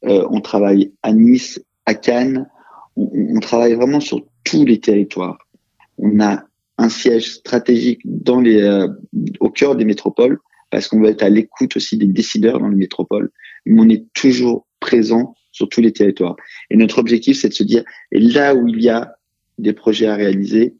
euh, 0.05 0.25
on 0.31 0.41
travaille 0.41 0.91
à 1.03 1.13
Nice, 1.13 1.63
à 1.85 1.93
Cannes, 1.93 2.47
on, 2.95 3.11
on, 3.13 3.39
travaille 3.41 3.75
vraiment 3.75 3.99
sur 3.99 4.25
tous 4.43 4.65
les 4.65 4.79
territoires. 4.79 5.37
On 5.99 6.19
a 6.19 6.45
un 6.77 6.89
siège 6.89 7.35
stratégique 7.35 8.01
euh, 8.05 8.87
au 9.39 9.49
cœur 9.49 9.75
des 9.75 9.85
métropoles, 9.85 10.39
parce 10.69 10.87
qu'on 10.87 11.01
va 11.01 11.09
être 11.09 11.23
à 11.23 11.29
l'écoute 11.29 11.77
aussi 11.77 11.97
des 11.97 12.07
décideurs 12.07 12.59
dans 12.59 12.67
les 12.67 12.75
métropoles, 12.75 13.31
mais 13.65 13.81
on 13.81 13.89
est 13.89 14.05
toujours 14.13 14.67
présent 14.79 15.35
sur 15.51 15.69
tous 15.69 15.81
les 15.81 15.93
territoires. 15.93 16.35
Et 16.69 16.75
notre 16.75 16.99
objectif, 16.99 17.39
c'est 17.39 17.49
de 17.49 17.53
se 17.53 17.63
dire, 17.63 17.83
là 18.11 18.55
où 18.55 18.67
il 18.67 18.81
y 18.81 18.89
a 18.89 19.15
des 19.57 19.73
projets 19.73 20.07
à 20.07 20.15
réaliser, 20.15 20.75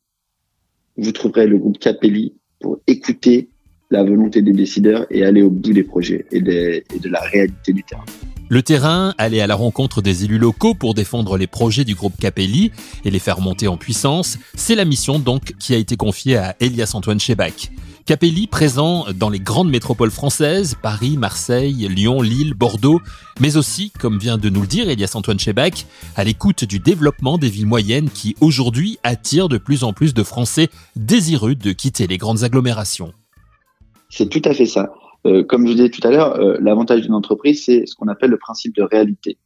vous 0.97 1.11
trouverez 1.11 1.47
le 1.47 1.57
groupe 1.57 1.79
Capelli 1.79 2.35
pour 2.59 2.79
écouter 2.87 3.49
la 3.89 4.03
volonté 4.03 4.41
des 4.41 4.51
décideurs 4.51 5.05
et 5.09 5.23
aller 5.23 5.43
au 5.43 5.49
bout 5.49 5.71
des 5.71 5.83
projets 5.83 6.25
et, 6.31 6.39
et 6.39 6.99
de 6.99 7.09
la 7.09 7.21
réalité 7.21 7.71
du 7.71 7.83
terrain. 7.83 8.05
Le 8.47 8.61
terrain, 8.61 9.15
aller 9.17 9.41
à 9.41 9.47
la 9.47 9.55
rencontre 9.55 10.03
des 10.03 10.23
élus 10.23 10.37
locaux 10.37 10.75
pour 10.75 10.93
défendre 10.93 11.35
les 11.35 11.47
projets 11.47 11.83
du 11.83 11.95
groupe 11.95 12.13
Capelli 12.19 12.71
et 13.03 13.09
les 13.09 13.17
faire 13.17 13.41
monter 13.41 13.67
en 13.67 13.75
puissance, 13.75 14.37
c'est 14.53 14.75
la 14.75 14.85
mission 14.85 15.17
donc 15.17 15.53
qui 15.57 15.73
a 15.73 15.77
été 15.77 15.97
confiée 15.97 16.37
à 16.37 16.55
Elias 16.59 16.91
Antoine 16.93 17.19
Chebac. 17.19 17.71
Capelli 18.05 18.45
présent 18.45 19.07
dans 19.15 19.31
les 19.31 19.39
grandes 19.39 19.71
métropoles 19.71 20.11
françaises, 20.11 20.75
Paris, 20.79 21.17
Marseille, 21.17 21.87
Lyon, 21.89 22.21
Lille, 22.21 22.53
Bordeaux, 22.53 23.01
mais 23.39 23.57
aussi, 23.57 23.91
comme 23.99 24.19
vient 24.19 24.37
de 24.37 24.49
nous 24.49 24.61
le 24.61 24.67
dire 24.67 24.89
Elias 24.89 25.13
Antoine 25.15 25.39
Chebac, 25.39 25.87
à 26.15 26.23
l'écoute 26.23 26.65
du 26.65 26.77
développement 26.77 27.39
des 27.39 27.49
villes 27.49 27.65
moyennes 27.65 28.11
qui 28.11 28.35
aujourd'hui 28.41 28.99
attirent 29.01 29.49
de 29.49 29.57
plus 29.57 29.83
en 29.83 29.91
plus 29.91 30.13
de 30.13 30.21
Français 30.21 30.69
désireux 30.95 31.55
de 31.55 31.71
quitter 31.71 32.05
les 32.05 32.19
grandes 32.19 32.43
agglomérations. 32.43 33.11
C'est 34.09 34.29
tout 34.29 34.41
à 34.45 34.53
fait 34.53 34.67
ça. 34.67 34.93
Euh, 35.25 35.43
comme 35.43 35.67
je 35.67 35.73
disais 35.73 35.89
tout 35.89 36.05
à 36.07 36.11
l'heure, 36.11 36.39
euh, 36.39 36.57
l'avantage 36.61 37.01
d'une 37.01 37.13
entreprise, 37.13 37.65
c'est 37.65 37.85
ce 37.85 37.95
qu'on 37.95 38.07
appelle 38.07 38.29
le 38.29 38.37
principe 38.37 38.75
de 38.75 38.83
réalité. 38.83 39.37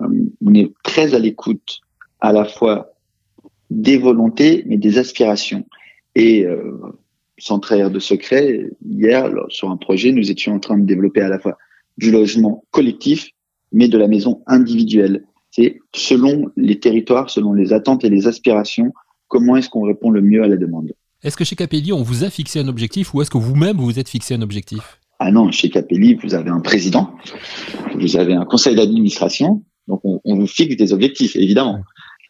Euh, 0.00 0.08
on 0.44 0.54
est 0.54 0.72
très 0.82 1.14
à 1.14 1.18
l'écoute 1.18 1.80
à 2.20 2.32
la 2.32 2.44
fois 2.44 2.94
des 3.70 3.96
volontés, 3.96 4.64
mais 4.66 4.76
des 4.76 4.98
aspirations. 4.98 5.64
Et 6.14 6.46
sans 7.38 7.58
trahir 7.58 7.90
de 7.90 7.98
secret, 7.98 8.70
hier, 8.88 9.28
sur 9.48 9.70
un 9.70 9.76
projet, 9.76 10.12
nous 10.12 10.30
étions 10.30 10.54
en 10.54 10.60
train 10.60 10.78
de 10.78 10.86
développer 10.86 11.22
à 11.22 11.28
la 11.28 11.40
fois 11.40 11.58
du 11.98 12.12
logement 12.12 12.64
collectif, 12.70 13.30
mais 13.72 13.88
de 13.88 13.98
la 13.98 14.06
maison 14.06 14.42
individuelle. 14.46 15.24
C'est 15.50 15.80
selon 15.92 16.50
les 16.56 16.78
territoires, 16.78 17.30
selon 17.30 17.52
les 17.52 17.72
attentes 17.72 18.04
et 18.04 18.10
les 18.10 18.28
aspirations, 18.28 18.92
comment 19.26 19.56
est-ce 19.56 19.68
qu'on 19.68 19.82
répond 19.82 20.10
le 20.10 20.22
mieux 20.22 20.44
à 20.44 20.48
la 20.48 20.56
demande. 20.56 20.92
Est-ce 21.24 21.36
que 21.36 21.44
chez 21.44 21.56
Capelli, 21.56 21.92
on 21.92 22.02
vous 22.02 22.22
a 22.22 22.30
fixé 22.30 22.60
un 22.60 22.68
objectif 22.68 23.12
ou 23.12 23.22
est-ce 23.22 23.30
que 23.30 23.38
vous-même 23.38 23.76
vous 23.76 23.86
vous 23.86 23.98
êtes 23.98 24.08
fixé 24.08 24.34
un 24.34 24.42
objectif? 24.42 25.00
Ah 25.18 25.30
non, 25.30 25.50
chez 25.50 25.70
Capelli, 25.70 26.14
vous 26.14 26.34
avez 26.34 26.50
un 26.50 26.60
président, 26.60 27.14
vous 27.94 28.16
avez 28.16 28.34
un 28.34 28.44
conseil 28.44 28.74
d'administration, 28.74 29.62
donc 29.86 30.00
on, 30.04 30.20
vous 30.24 30.46
fixe 30.46 30.76
des 30.76 30.92
objectifs, 30.92 31.36
évidemment. 31.36 31.80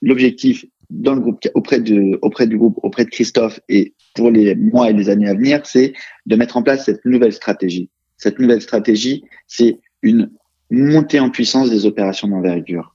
L'objectif 0.03 0.65
dans 0.91 1.15
le 1.15 1.21
groupe, 1.21 1.41
auprès 1.55 1.81
de, 1.81 2.19
auprès 2.23 2.47
du 2.47 2.59
groupe, 2.59 2.79
auprès 2.83 3.05
de 3.05 3.11
Christophe 3.11 3.61
et 3.69 3.95
pour 4.15 4.31
les 4.31 4.55
mois 4.55 4.91
et 4.91 4.93
les 4.93 5.09
années 5.09 5.29
à 5.29 5.35
venir, 5.35 5.61
c'est 5.65 5.95
de 6.27 6.37
mettre 6.37 6.57
en 6.57 6.63
place 6.63 6.85
cette 6.85 7.05
nouvelle 7.05 7.33
stratégie. 7.33 7.91
Cette 8.17 8.39
nouvelle 8.39 8.61
stratégie, 8.61 9.25
c'est 9.47 9.81
une 10.03 10.31
montée 10.71 11.21
en 11.21 11.31
puissance 11.31 11.71
des 11.71 11.87
opérations 11.87 12.29
d'envergure. 12.29 12.95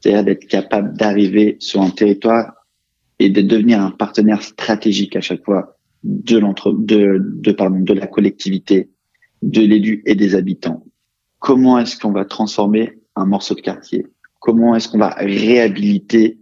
C'est-à-dire 0.00 0.24
d'être 0.24 0.46
capable 0.46 0.96
d'arriver 0.96 1.56
sur 1.58 1.80
un 1.80 1.90
territoire 1.90 2.52
et 3.18 3.30
de 3.30 3.40
devenir 3.40 3.80
un 3.80 3.90
partenaire 3.90 4.42
stratégique 4.42 5.16
à 5.16 5.20
chaque 5.20 5.44
fois 5.44 5.76
de 6.02 6.40
de, 6.40 7.18
de, 7.20 7.52
pardon, 7.52 7.80
de 7.80 7.94
la 7.94 8.06
collectivité, 8.06 8.90
de 9.42 9.60
l'élu 9.60 10.02
et 10.06 10.14
des 10.14 10.34
habitants. 10.34 10.84
Comment 11.38 11.78
est-ce 11.78 11.98
qu'on 11.98 12.12
va 12.12 12.24
transformer 12.24 13.00
un 13.16 13.26
morceau 13.26 13.54
de 13.54 13.60
quartier? 13.60 14.06
Comment 14.40 14.74
est-ce 14.74 14.88
qu'on 14.88 14.98
va 14.98 15.14
réhabiliter 15.18 16.38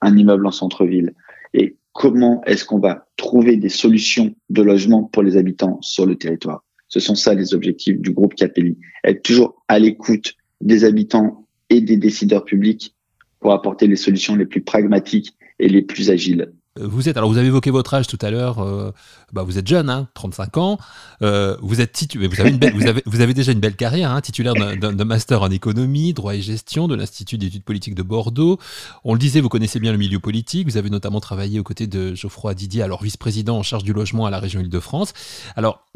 un 0.00 0.16
immeuble 0.16 0.46
en 0.46 0.52
centre-ville? 0.52 1.14
Et 1.52 1.76
comment 1.92 2.42
est-ce 2.44 2.64
qu'on 2.64 2.78
va 2.78 3.06
trouver 3.16 3.56
des 3.56 3.68
solutions 3.68 4.34
de 4.50 4.62
logement 4.62 5.04
pour 5.04 5.22
les 5.22 5.36
habitants 5.36 5.78
sur 5.82 6.06
le 6.06 6.16
territoire? 6.16 6.64
Ce 6.88 7.00
sont 7.00 7.14
ça 7.14 7.34
les 7.34 7.54
objectifs 7.54 8.00
du 8.00 8.12
groupe 8.12 8.34
Capelli. 8.34 8.78
Être 9.02 9.22
toujours 9.22 9.64
à 9.68 9.78
l'écoute 9.78 10.34
des 10.60 10.84
habitants 10.84 11.46
et 11.70 11.80
des 11.80 11.96
décideurs 11.96 12.44
publics 12.44 12.94
pour 13.40 13.52
apporter 13.52 13.86
les 13.86 13.96
solutions 13.96 14.36
les 14.36 14.46
plus 14.46 14.62
pragmatiques 14.62 15.36
et 15.58 15.68
les 15.68 15.82
plus 15.82 16.10
agiles. 16.10 16.52
Vous 16.80 17.08
êtes, 17.08 17.16
alors 17.16 17.30
vous 17.30 17.38
avez 17.38 17.46
évoqué 17.46 17.70
votre 17.70 17.94
âge 17.94 18.08
tout 18.08 18.18
à 18.20 18.32
l'heure, 18.32 18.58
euh, 18.58 18.90
bah 19.32 19.44
vous 19.44 19.58
êtes 19.58 19.68
jeune, 19.68 19.88
hein, 19.88 20.08
35 20.14 20.56
ans, 20.56 20.78
euh, 21.22 21.56
vous 21.62 21.80
êtes 21.80 21.92
titu 21.92 22.18
vous 22.26 22.40
avez, 22.40 22.50
une 22.50 22.58
belle, 22.58 22.74
vous, 22.74 22.88
avez, 22.88 23.00
vous 23.06 23.20
avez 23.20 23.32
déjà 23.32 23.52
une 23.52 23.60
belle 23.60 23.76
carrière, 23.76 24.10
hein, 24.10 24.20
titulaire 24.20 24.54
d'un 24.54 25.04
master 25.04 25.42
en 25.42 25.50
économie, 25.52 26.14
droit 26.14 26.34
et 26.34 26.42
gestion 26.42 26.88
de 26.88 26.96
l'Institut 26.96 27.38
d'études 27.38 27.62
politiques 27.62 27.94
de 27.94 28.02
Bordeaux. 28.02 28.58
On 29.04 29.12
le 29.12 29.20
disait, 29.20 29.40
vous 29.40 29.48
connaissez 29.48 29.78
bien 29.78 29.92
le 29.92 29.98
milieu 29.98 30.18
politique, 30.18 30.66
vous 30.66 30.76
avez 30.76 30.90
notamment 30.90 31.20
travaillé 31.20 31.60
aux 31.60 31.62
côtés 31.62 31.86
de 31.86 32.16
Geoffroy 32.16 32.54
Didier, 32.54 32.82
alors 32.82 33.04
vice-président 33.04 33.56
en 33.56 33.62
charge 33.62 33.84
du 33.84 33.92
logement 33.92 34.26
à 34.26 34.30
la 34.30 34.40
région 34.40 34.60
Île-de-France. 34.60 35.12
Alors, 35.54 35.86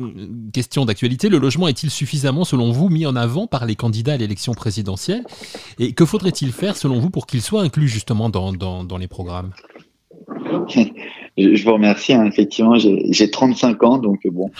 question 0.52 0.84
d'actualité, 0.84 1.28
le 1.28 1.38
logement 1.38 1.66
est-il 1.66 1.90
suffisamment, 1.90 2.44
selon 2.44 2.70
vous, 2.70 2.88
mis 2.88 3.04
en 3.04 3.16
avant 3.16 3.48
par 3.48 3.66
les 3.66 3.74
candidats 3.74 4.12
à 4.12 4.16
l'élection 4.16 4.54
présidentielle? 4.54 5.24
Et 5.80 5.92
que 5.92 6.04
faudrait-il 6.04 6.52
faire, 6.52 6.76
selon 6.76 7.00
vous, 7.00 7.10
pour 7.10 7.26
qu'il 7.26 7.42
soit 7.42 7.62
inclus 7.62 7.88
justement 7.88 8.30
dans, 8.30 8.52
dans, 8.52 8.84
dans 8.84 8.96
les 8.96 9.08
programmes? 9.08 9.50
Je 11.36 11.64
vous 11.64 11.72
remercie. 11.72 12.12
Hein. 12.12 12.26
Effectivement, 12.26 12.76
j'ai 12.76 13.30
35 13.30 13.82
ans, 13.84 13.98
donc 13.98 14.20
bon, 14.26 14.50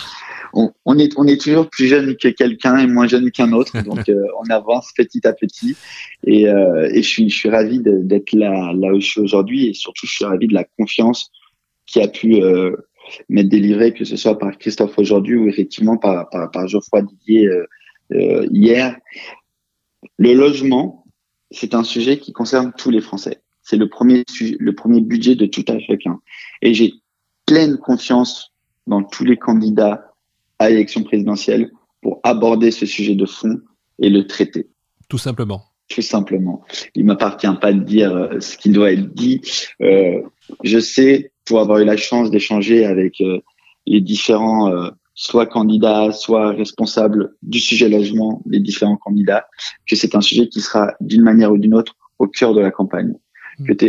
on, 0.53 0.99
est, 0.99 1.13
on 1.17 1.27
est 1.27 1.41
toujours 1.41 1.69
plus 1.69 1.87
jeune 1.87 2.17
que 2.17 2.29
quelqu'un 2.29 2.79
et 2.79 2.87
moins 2.87 3.07
jeune 3.07 3.31
qu'un 3.31 3.53
autre, 3.53 3.83
donc 3.85 4.09
euh, 4.09 4.25
on 4.41 4.51
avance 4.51 4.93
petit 4.97 5.27
à 5.27 5.33
petit. 5.33 5.77
Et, 6.25 6.49
euh, 6.49 6.89
et 6.93 7.03
je 7.03 7.09
suis, 7.09 7.31
je 7.31 7.37
suis 7.37 7.51
ravi 7.51 7.81
d'être 7.83 8.33
là, 8.33 8.73
là 8.75 8.93
où 8.93 9.01
je 9.01 9.07
suis 9.07 9.21
aujourd'hui, 9.21 9.69
et 9.69 9.75
surtout, 9.75 10.07
je 10.07 10.13
suis 10.13 10.25
ravi 10.25 10.47
de 10.47 10.55
la 10.55 10.65
confiance 10.65 11.31
qui 11.87 12.01
a 12.01 12.09
pu 12.09 12.43
euh, 12.43 12.77
m'être 13.29 13.49
délivrée, 13.49 13.95
que 13.95 14.05
ce 14.05 14.17
soit 14.17 14.39
par 14.39 14.57
Christophe 14.59 14.99
aujourd'hui 14.99 15.37
ou 15.37 15.49
effectivement 15.49 15.97
par, 15.97 16.29
par, 16.31 16.51
par 16.51 16.69
Geoffroy 16.69 17.03
Didier 17.03 17.49
hier. 18.11 18.97
Le 20.19 20.33
logement, 20.35 21.05
c'est 21.51 21.75
un 21.75 21.85
sujet 21.85 22.19
qui 22.19 22.33
concerne 22.33 22.73
tous 22.77 22.91
les 22.91 23.01
Français 23.01 23.41
c'est 23.69 23.77
le 23.77 23.89
premier, 23.89 24.25
le 24.41 24.75
premier 24.75 25.03
budget 25.03 25.35
de 25.35 25.45
tout 25.45 25.65
à 25.69 25.79
chacun. 25.79 26.21
Et 26.63 26.73
j'ai 26.73 26.95
pleine 27.45 27.77
confiance 27.77 28.55
dans 28.87 29.03
tous 29.03 29.25
les 29.25 29.37
candidats 29.37 30.15
à 30.59 30.71
l'élection 30.71 31.03
présidentielle 31.03 31.71
pour 32.01 32.21
aborder 32.23 32.71
ce 32.71 32.87
sujet 32.87 33.15
de 33.15 33.27
fond 33.27 33.61
et 33.99 34.09
le 34.09 34.27
traiter. 34.27 34.69
Tout 35.09 35.19
simplement. 35.19 35.65
Tout 35.89 36.01
simplement. 36.01 36.63
Il 36.95 37.05
m'appartient 37.05 37.47
pas 37.61 37.73
de 37.75 37.81
dire 37.81 38.15
euh, 38.15 38.41
ce 38.41 38.57
qui 38.57 38.71
doit 38.71 38.93
être 38.93 39.13
dit. 39.15 39.43
Euh, 39.83 40.23
je 40.65 40.79
sais, 40.79 41.33
pour 41.45 41.61
avoir 41.61 41.79
eu 41.79 41.85
la 41.85 41.97
chance 41.99 42.31
d'échanger 42.31 42.87
avec 42.87 43.21
euh, 43.21 43.41
les 43.87 44.01
différents, 44.01 44.73
euh, 44.73 44.89
soit 45.13 45.47
candidats, 45.47 46.13
soit 46.13 46.53
responsables 46.53 47.35
du 47.43 47.61
sujet 47.61 47.91
logement, 47.91 48.43
les 48.47 48.61
différents 48.61 48.97
candidats, 48.97 49.47
que 49.87 49.95
c'est 49.95 50.15
un 50.15 50.23
sujet 50.23 50.49
qui 50.49 50.63
sera 50.63 50.95
d'une 51.01 51.23
manière 51.23 51.53
ou 51.53 51.59
d'une 51.59 51.75
autre 51.75 51.97
au 52.19 52.27
cœur 52.27 52.55
de 52.55 52.61
la 52.61 52.71
campagne 52.71 53.15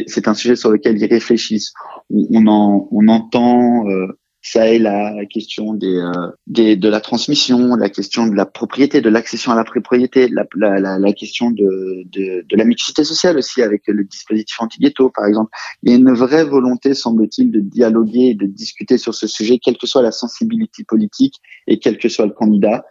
c'est 0.07 0.27
un 0.27 0.33
sujet 0.33 0.55
sur 0.55 0.71
lequel 0.71 0.97
ils 0.97 1.05
réfléchissent. 1.05 1.73
On, 2.09 2.47
en, 2.47 2.87
on 2.91 3.07
entend 3.07 3.87
euh, 3.87 4.07
ça 4.41 4.69
et 4.69 4.79
là 4.79 5.13
la 5.13 5.25
question 5.25 5.73
des, 5.73 5.95
euh, 5.97 6.31
des, 6.47 6.75
de 6.75 6.89
la 6.89 7.01
transmission, 7.01 7.75
la 7.75 7.89
question 7.89 8.27
de 8.27 8.35
la 8.35 8.45
propriété, 8.45 9.01
de 9.01 9.09
l'accession 9.09 9.51
à 9.51 9.55
la 9.55 9.63
propriété, 9.63 10.29
la, 10.29 10.45
la, 10.55 10.97
la, 10.97 11.13
question 11.13 11.51
de, 11.51 12.03
de, 12.05 12.45
de, 12.47 12.55
la 12.55 12.63
mixité 12.63 13.03
sociale 13.03 13.37
aussi 13.37 13.61
avec 13.61 13.83
le 13.87 14.03
dispositif 14.03 14.55
anti-ghetto 14.59 15.09
par 15.09 15.25
exemple. 15.25 15.51
Il 15.83 15.91
y 15.91 15.93
a 15.93 15.97
une 15.97 16.13
vraie 16.13 16.45
volonté, 16.45 16.93
semble-t-il, 16.93 17.51
de 17.51 17.59
dialoguer 17.59 18.29
et 18.29 18.35
de 18.35 18.45
discuter 18.45 18.97
sur 18.97 19.13
ce 19.13 19.27
sujet, 19.27 19.59
quelle 19.59 19.77
que 19.77 19.87
soit 19.87 20.01
la 20.01 20.11
sensibilité 20.11 20.83
politique 20.83 21.35
et 21.67 21.79
quel 21.79 21.97
que 21.97 22.09
soit 22.09 22.25
le 22.25 22.33
candidat. 22.33 22.85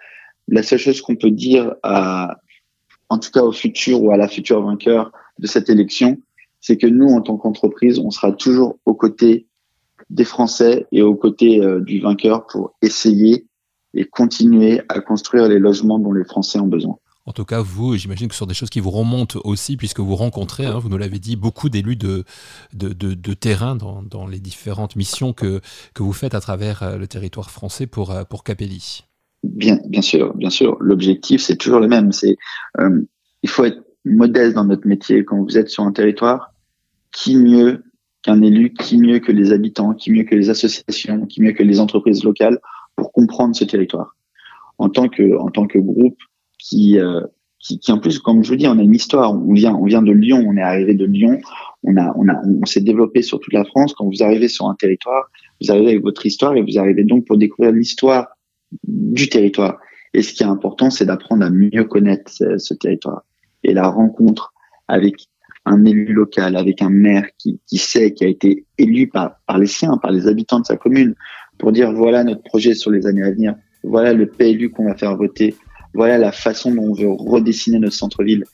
La 0.49 0.63
seule 0.63 0.79
chose 0.79 1.01
qu'on 1.01 1.17
peut 1.17 1.31
dire 1.31 1.75
à, 1.83 2.39
en 3.09 3.19
tout 3.19 3.31
cas 3.31 3.43
au 3.43 3.53
futur 3.53 4.03
ou 4.03 4.13
à 4.13 4.17
la 4.17 4.29
future 4.29 4.63
vainqueur 4.63 5.13
de 5.39 5.47
cette 5.47 5.71
élection, 5.71 6.19
c'est 6.61 6.77
que 6.77 6.87
nous, 6.87 7.09
en 7.09 7.21
tant 7.21 7.37
qu'entreprise, 7.37 7.99
on 7.99 8.11
sera 8.11 8.33
toujours 8.33 8.79
aux 8.85 8.95
côtés 8.95 9.47
des 10.11 10.25
Français 10.25 10.87
et 10.93 11.03
aux 11.03 11.15
côtés 11.15 11.61
euh, 11.61 11.81
du 11.81 12.01
vainqueur 12.01 12.47
pour 12.47 12.75
essayer 12.83 13.47
et 13.95 14.05
continuer 14.05 14.81
à 14.89 15.01
construire 15.01 15.49
les 15.49 15.59
logements 15.59 15.99
dont 15.99 16.13
les 16.13 16.25
Français 16.25 16.59
ont 16.59 16.67
besoin. 16.67 16.97
En 17.27 17.33
tout 17.33 17.45
cas, 17.45 17.61
vous, 17.61 17.95
j'imagine 17.97 18.29
que 18.29 18.35
ce 18.35 18.39
sont 18.39 18.47
des 18.47 18.55
choses 18.55 18.71
qui 18.71 18.81
vous 18.81 18.91
remontent 18.91 19.39
aussi, 19.45 19.77
puisque 19.77 20.01
vous 20.01 20.17
rencontrez, 20.17 20.65
hein, 20.65 20.79
vous 20.79 20.89
nous 20.89 20.97
l'avez 20.97 21.19
dit, 21.19 21.37
beaucoup 21.37 21.69
d'élus 21.69 21.97
de, 21.97 22.25
de, 22.73 22.95
de, 22.95 23.35
terrain 23.35 23.77
dans, 23.77 24.03
dans, 24.03 24.27
les 24.27 24.41
différentes 24.41 24.97
missions 24.97 25.35
que, 25.35 25.61
que 25.93 26.03
vous 26.03 26.15
faites 26.15 26.35
à 26.35 26.41
travers 26.41 26.83
euh, 26.83 26.97
le 26.97 27.07
territoire 27.07 27.51
français 27.51 27.87
pour, 27.87 28.13
euh, 28.13 28.25
pour 28.25 28.45
Capelli. 28.45 29.05
Bien, 29.43 29.79
bien 29.87 30.01
sûr, 30.01 30.35
bien 30.37 30.49
sûr. 30.49 30.79
L'objectif, 30.81 31.43
c'est 31.43 31.57
toujours 31.57 31.81
le 31.81 31.89
même. 31.89 32.13
C'est, 32.13 32.39
il 33.43 33.49
faut 33.49 33.65
être 33.65 33.83
modeste 34.09 34.55
dans 34.55 34.65
notre 34.65 34.87
métier. 34.87 35.25
Quand 35.25 35.43
vous 35.43 35.59
êtes 35.59 35.69
sur 35.69 35.85
un 35.85 35.93
territoire, 35.93 36.53
qui 37.13 37.37
mieux 37.37 37.85
qu'un 38.23 38.43
élu, 38.43 38.73
qui 38.73 38.99
mieux 38.99 39.19
que 39.19 39.33
les 39.33 39.53
habitants, 39.53 39.95
qui 39.95 40.11
mieux 40.11 40.25
que 40.25 40.35
les 40.35 40.51
associations, 40.51 41.27
qui 41.27 41.43
mieux 41.43 41.53
que 41.53 41.63
les 41.63 41.81
entreprises 41.81 42.25
locales 42.25 42.59
pour 42.97 43.13
comprendre 43.13 43.55
ce 43.55 43.65
territoire? 43.65 44.17
En 44.79 44.89
tant 44.89 45.09
que, 45.09 45.37
en 45.39 45.49
tant 45.49 45.67
que 45.67 45.79
groupe 45.79 46.19
qui, 46.59 46.99
euh, 46.99 47.21
qui, 47.59 47.79
qui, 47.79 47.91
en 47.91 47.99
plus, 47.99 48.19
comme 48.19 48.45
je 48.45 48.51
vous 48.51 48.57
dis, 48.57 48.69
on 48.69 48.79
a 48.79 48.83
une 48.83 48.95
histoire. 48.95 49.33
On 49.35 49.53
vient, 49.53 49.75
on 49.75 49.85
vient 49.85 50.03
de 50.03 50.13
Lyon, 50.13 50.45
on 50.47 50.57
est 50.57 50.63
arrivé 50.63 50.95
de 50.95 51.05
Lyon, 51.05 51.41
on 51.83 51.97
a, 51.97 52.13
on 52.17 52.29
a, 52.29 52.41
on 52.45 52.67
s'est 52.67 52.81
développé 52.81 53.23
sur 53.23 53.41
toute 53.41 53.53
la 53.53 53.65
France. 53.65 53.95
Quand 53.95 54.07
vous 54.07 54.23
arrivez 54.23 54.49
sur 54.49 54.67
un 54.67 54.75
territoire, 54.75 55.31
vous 55.61 55.71
arrivez 55.71 55.91
avec 55.91 56.03
votre 56.03 56.25
histoire 56.27 56.57
et 56.57 56.63
vous 56.63 56.79
arrivez 56.79 57.05
donc 57.05 57.27
pour 57.27 57.37
découvrir 57.37 57.73
l'histoire 57.73 58.29
du 58.85 59.29
territoire. 59.29 59.79
Et 60.15 60.23
ce 60.23 60.33
qui 60.33 60.43
est 60.43 60.47
important, 60.47 60.91
c'est 60.91 61.05
d'apprendre 61.05 61.45
à 61.45 61.51
mieux 61.51 61.85
connaître 61.85 62.31
ce, 62.31 62.59
ce, 62.59 62.75
territoire. 62.75 63.25
Et 63.65 63.75
la 63.75 63.89
rencontre 63.89 64.53
avec 64.87 65.29
un 65.65 65.85
élu 65.85 66.13
local, 66.13 66.57
avec 66.57 66.83
un 66.83 66.91
maire 66.91 67.27
qui, 67.39 67.61
sait, 67.77 68.13
qui 68.13 68.25
a 68.25 68.29
été 68.29 68.65
élu 68.79 69.09
par, 69.09 69.39
les 69.59 69.67
siens, 69.67 69.99
par 69.99 70.11
les 70.11 70.27
habitants 70.27 70.61
de 70.61 70.67
sa 70.67 70.77
commune, 70.77 71.15
pour 71.59 71.73
dire 71.73 71.93
voilà 71.93 72.25
notre 72.25 72.43
projet 72.43 72.75
sur 72.75 72.91
les 72.91 73.07
années 73.07 73.23
à 73.23 73.31
venir, 73.31 73.55
voilà 73.83 74.13
le 74.13 74.27
PLU 74.27 74.71
qu'on 74.71 74.87
va 74.87 74.95
faire 74.95 75.17
voter, 75.17 75.55
voilà 75.95 76.19
la 76.19 76.33
façon 76.33 76.75
dont 76.75 76.91
on 76.91 76.95
veut 76.95 77.11
redessiner 77.11 77.79
notre 77.79 77.95
centre-ville. 77.95 78.45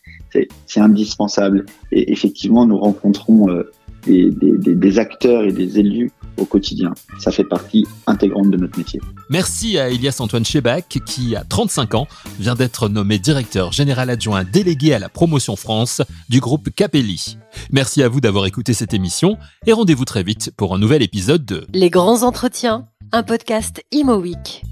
C'est 0.66 0.80
indispensable. 0.80 1.66
Et 1.92 2.10
effectivement, 2.10 2.66
nous 2.66 2.78
rencontrons 2.78 3.48
euh, 3.50 3.70
des, 4.06 4.98
acteurs 4.98 5.44
et 5.44 5.52
des 5.52 5.78
élus 5.78 6.10
au 6.36 6.44
quotidien. 6.44 6.92
Ça 7.18 7.30
fait 7.30 7.44
partie 7.44 7.86
intégrante 8.06 8.50
de 8.50 8.56
notre 8.56 8.78
métier. 8.78 9.00
Merci 9.30 9.78
à 9.78 9.88
Elias 9.88 10.16
Antoine 10.20 10.44
Chebac 10.44 11.00
qui, 11.06 11.36
à 11.36 11.44
35 11.44 11.94
ans, 11.94 12.06
vient 12.38 12.54
d'être 12.54 12.88
nommé 12.88 13.18
directeur 13.18 13.72
général 13.72 14.10
adjoint 14.10 14.44
délégué 14.44 14.94
à 14.94 14.98
la 14.98 15.08
promotion 15.08 15.56
France 15.56 16.02
du 16.28 16.40
groupe 16.40 16.70
Capelli. 16.70 17.38
Merci 17.70 18.02
à 18.02 18.08
vous 18.08 18.20
d'avoir 18.20 18.46
écouté 18.46 18.72
cette 18.72 18.94
émission 18.94 19.38
et 19.66 19.72
rendez-vous 19.72 20.04
très 20.04 20.22
vite 20.22 20.50
pour 20.56 20.74
un 20.74 20.78
nouvel 20.78 21.02
épisode 21.02 21.44
de 21.44 21.66
Les 21.72 21.90
grands 21.90 22.22
entretiens, 22.22 22.86
un 23.12 23.22
podcast 23.22 23.82
Imo 23.92 24.16
Week. 24.16 24.62